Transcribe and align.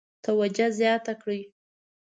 توجه 0.25 0.67
زیاته 0.77 1.13
کړي. 1.21 1.41